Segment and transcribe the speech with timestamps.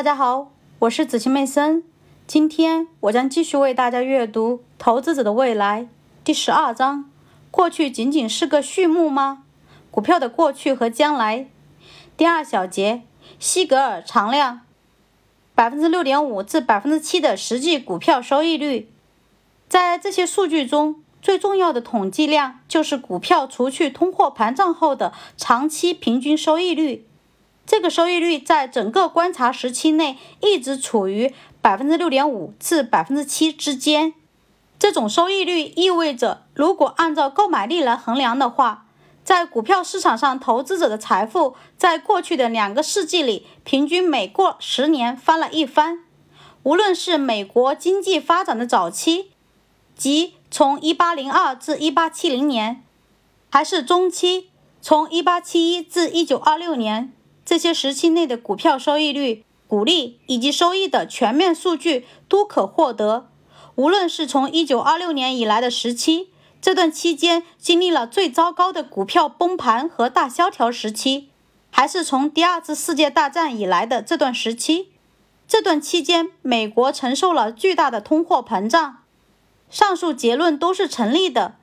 [0.00, 1.84] 大家好，我是子晴妹森。
[2.26, 5.82] 今天我将继续为大家阅读《投资者的未来》
[6.24, 7.10] 第十二章：
[7.50, 9.44] 过去仅仅是个序幕吗？
[9.90, 11.48] 股票的过去和将来。
[12.16, 13.02] 第二小节：
[13.38, 14.62] 西格尔常量
[15.54, 18.90] 百分之六点五至百分之七的实际股票收益率。
[19.68, 27.06] 在这些数据中，最重要的统计量就是股票除去通货膨胀后的长期平均收益率。
[27.70, 31.32] 这个收益率在整个观察时期内一直处于
[31.62, 34.12] 百分之六点五至百分之七之间。
[34.76, 38.86] 这种收益率意味着，如果按照购买力来衡量的话，
[39.22, 46.00] 在股票市场上投资者的财富在过去的两个世纪里，平均每过十年翻了一番。
[46.64, 49.30] 无论是美国经济发展的早期，
[49.94, 52.82] 即从一八零二至一八七零年，
[53.48, 54.50] 还是中期，
[54.80, 57.12] 从一八七一至一九二六年。
[57.50, 63.28] 这些时期内的股票收益率、股利以及收益的全面数据都可获得。
[63.74, 66.28] 无论是从1926年以来的时期，
[66.62, 71.30] 这段期间经历了最糟糕的股票崩盘和大萧条时期，
[71.72, 74.92] 还是从第二次世界大战以来的这段时期，
[75.48, 78.98] 这段期间美国承受了巨大的通货膨胀。
[79.68, 81.56] 上述结论都是成立的。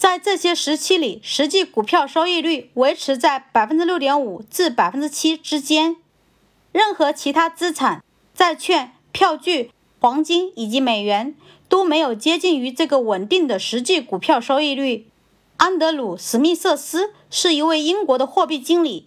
[0.00, 5.96] 在这些时期里，实际股票收益率维持在百分之六点五至百分之七之间。
[6.72, 9.70] 任何其他资产、债券、票据、
[10.00, 11.34] 黄金以及美元
[11.68, 15.06] 都没有接近于这个稳定的实际股票收益率。
[15.58, 19.06] 安德鲁·史密瑟斯是一位英国的货币经理，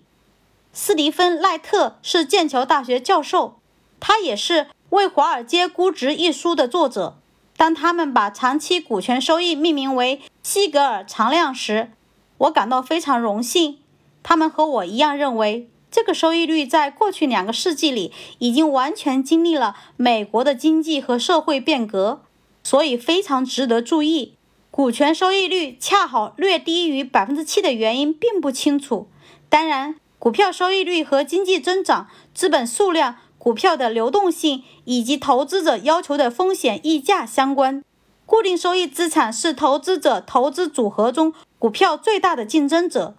[0.73, 3.55] 斯蒂芬·赖特是剑桥大学教授，
[3.99, 4.53] 他也是
[4.91, 7.17] 《为华尔街估值》一书的作者。
[7.63, 11.91] 当他们把长期股权收益命名为西格尔常量时，
[12.39, 13.77] 我感到非常荣幸。
[14.21, 22.23] 他们和我一样认为，这个收益率在过去两个世纪里已经完全经历了美国的经济和社会变革，
[22.65, 24.33] 所以非常值得注意。
[24.69, 29.07] 股权收益率恰好略低于百分之七的原因并不清楚。
[29.47, 33.19] 当然，股票收益率和经济增长、资本数量。
[33.43, 37.83] 股票的流动性以及投资者要求的风险溢价相关。
[38.25, 43.15] 固定收益资产是投资者投资组合中股票最大的竞争者，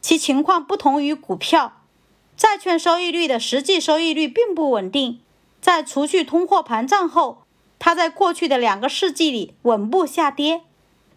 [0.00, 1.84] 其情况不同于股票。
[2.36, 5.20] 债券收益率的实际收益率并不稳定，
[5.60, 7.44] 在除去通货膨胀后，
[7.78, 10.62] 它在过去的两个世纪里稳步下跌。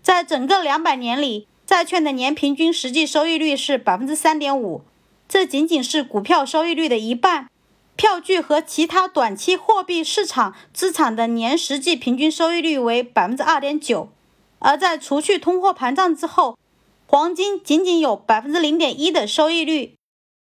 [0.04, 4.84] 在整个两百年里，债券的年平均实际收益率是百分之三点五，
[5.28, 7.48] 这仅仅是股票收益率的一半。
[8.02, 14.10] 票据和其他短期货币市场资产的年实际平均收益率为百分之二点九，
[14.58, 16.58] 而在除去通货膨胀之后，
[17.06, 20.00] 黄金仅仅有百分之零点一的收益率。